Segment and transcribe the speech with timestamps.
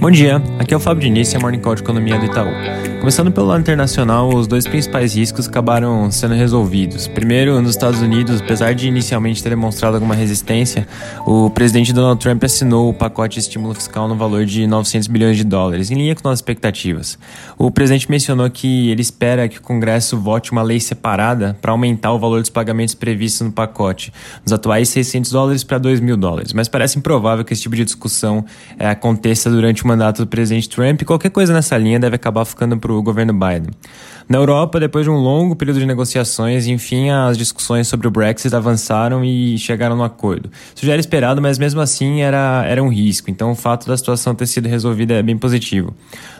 [0.00, 2.50] Bom dia, aqui é o Fábio Diniz e a Morning Call de Economia do Itaú.
[3.00, 7.06] Começando pelo lado internacional, os dois principais riscos acabaram sendo resolvidos.
[7.06, 10.88] Primeiro, nos Estados Unidos, apesar de inicialmente ter demonstrado alguma resistência,
[11.26, 15.36] o presidente Donald Trump assinou o pacote de estímulo fiscal no valor de 900 bilhões
[15.36, 17.18] de dólares, em linha com nossas expectativas.
[17.56, 22.12] O presidente mencionou que ele espera que o Congresso vote uma lei separada para aumentar
[22.12, 26.52] o valor dos pagamentos previstos no pacote, dos atuais 600 dólares para 2 mil dólares,
[26.52, 28.44] mas parece improvável que esse tipo de discussão
[28.78, 32.44] é, aconteça durante o mandato do presidente Trump e qualquer coisa nessa linha deve acabar
[32.44, 33.70] ficando para o governo Biden.
[34.26, 38.54] Na Europa, depois de um longo período de negociações, enfim, as discussões sobre o Brexit
[38.54, 40.50] avançaram e chegaram no acordo.
[40.74, 43.96] Isso já era esperado, mas mesmo assim era, era um risco, então o fato da
[43.96, 45.94] situação ter sido resolvida é bem positivo.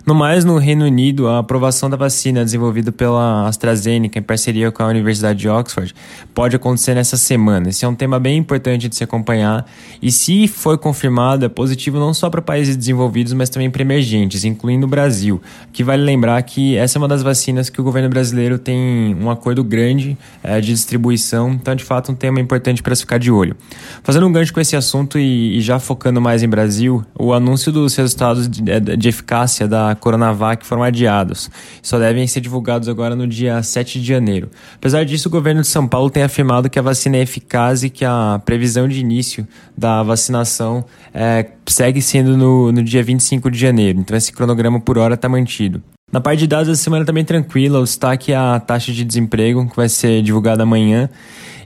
[0.06, 4.82] No mais, no Reino Unido, a aprovação da vacina desenvolvida pela AstraZeneca em parceria com
[4.82, 5.94] a Universidade de Oxford
[6.34, 7.68] pode acontecer nessa semana.
[7.68, 9.66] Esse é um tema bem importante de se acompanhar
[10.00, 14.44] e, se for confirmado, é positivo não só para países desenvolvidos, mas também para emergentes,
[14.44, 15.40] incluindo o Brasil,
[15.72, 19.30] que vale lembrar que essa é uma das vacinas que o governo brasileiro tem um
[19.30, 23.18] acordo grande é, de distribuição, então é de fato um tema importante para se ficar
[23.18, 23.56] de olho.
[24.02, 27.72] Fazendo um gancho com esse assunto e, e já focando mais em Brasil, o anúncio
[27.72, 31.50] dos resultados de, de eficácia da Coronavac foram adiados.
[31.82, 34.50] Só devem ser divulgados agora no dia 7 de janeiro.
[34.76, 37.90] Apesar disso, o governo de São Paulo tem afirmado que a vacina é eficaz e
[37.90, 43.58] que a previsão de início da vacinação é, segue sendo no, no dia 25 de
[43.58, 44.00] janeiro.
[44.00, 45.82] Então esse cronograma por hora está mantido.
[46.12, 47.80] Na parte de dados, a semana também tá tranquila.
[47.80, 51.08] O destaque é a taxa de desemprego, que vai ser divulgada amanhã.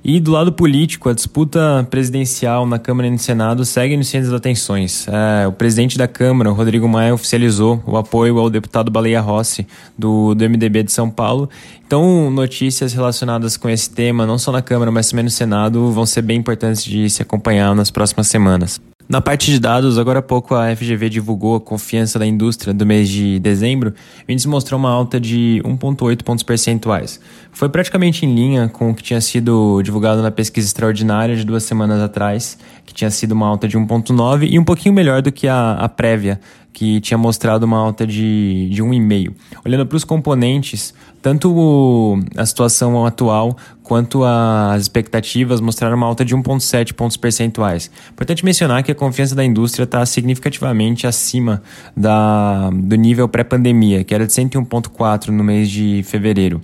[0.02, 4.30] E do lado político, a disputa presidencial na Câmara e no Senado segue no centro
[4.30, 5.06] das atenções.
[5.08, 9.66] É, o presidente da Câmara, Rodrigo Maia, oficializou o apoio ao deputado Baleia Rossi,
[9.98, 11.50] do, do MDB de São Paulo.
[11.86, 16.06] Então, notícias relacionadas com esse tema, não só na Câmara, mas também no Senado, vão
[16.06, 18.80] ser bem importantes de se acompanhar nas próximas semanas.
[19.08, 22.84] Na parte de dados, agora há pouco a FGV divulgou a confiança da indústria do
[22.84, 23.94] mês de dezembro.
[24.28, 27.18] O índice mostrou uma alta de 1,8 pontos percentuais.
[27.50, 31.62] Foi praticamente em linha com o que tinha sido divulgado na pesquisa extraordinária de duas
[31.62, 35.48] semanas atrás, que tinha sido uma alta de 1,9 e um pouquinho melhor do que
[35.48, 36.38] a, a prévia,
[36.72, 39.34] que tinha mostrado uma alta de, de 1,5.
[39.64, 46.36] Olhando para os componentes, tanto a situação atual quanto as expectativas mostraram uma alta de
[46.36, 47.90] 1,7 pontos percentuais.
[48.12, 51.62] Importante mencionar que a confiança da indústria está significativamente acima
[51.96, 56.60] da, do nível pré-pandemia, que era de 101,4 no mês de fevereiro.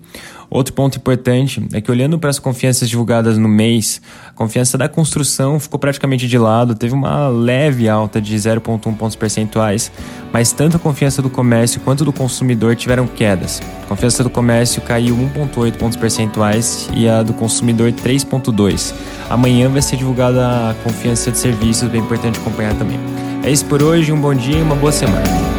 [0.54, 4.88] Outro ponto importante é que, olhando para as confianças divulgadas no mês, a confiança da
[4.88, 9.90] construção ficou praticamente de lado, teve uma leve alta de 0,1 pontos percentuais,
[10.32, 13.60] mas tanto a confiança do comércio quanto do consumidor tiveram quedas.
[13.82, 18.94] A confiança do comércio caiu 1,8 pontos percentuais e a do consumidor 3,2.
[19.28, 23.00] Amanhã vai ser divulgada a confiança de serviços, bem importante acompanhar também.
[23.42, 25.53] É isso por hoje, um bom dia e uma boa semana.